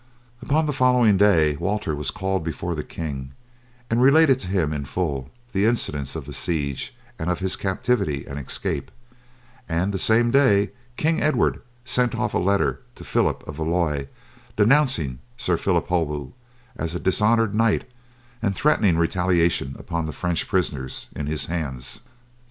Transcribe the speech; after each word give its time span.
Upon 0.41 0.65
the 0.65 0.73
following 0.73 1.15
day 1.15 1.55
Walter 1.57 1.93
was 1.95 2.09
called 2.09 2.43
before 2.43 2.73
the 2.73 2.83
king, 2.83 3.33
and 3.87 4.01
related 4.01 4.39
to 4.39 4.47
him 4.47 4.73
in 4.73 4.83
full 4.85 5.29
the 5.51 5.65
incidents 5.67 6.15
of 6.15 6.25
the 6.25 6.33
siege 6.33 6.95
and 7.19 7.29
of 7.29 7.37
his 7.37 7.55
captivity 7.55 8.25
and 8.25 8.39
escape; 8.39 8.89
and 9.69 9.93
the 9.93 9.99
same 9.99 10.31
day 10.31 10.71
King 10.97 11.21
Edward 11.21 11.61
sent 11.85 12.15
off 12.15 12.33
a 12.33 12.39
letter 12.39 12.81
to 12.95 13.03
Phillip 13.03 13.47
of 13.47 13.57
Valois 13.57 14.07
denouncing 14.55 15.19
Sir 15.37 15.55
Phillip 15.55 15.89
Holbeaut 15.89 16.33
as 16.75 16.95
a 16.95 16.99
dishonoured 16.99 17.53
knight, 17.53 17.87
and 18.41 18.55
threatening 18.55 18.97
retaliation 18.97 19.75
upon 19.77 20.05
the 20.07 20.11
French 20.13 20.47
prisoners 20.47 21.09
in 21.15 21.27
his 21.27 21.45
hands. 21.45 22.01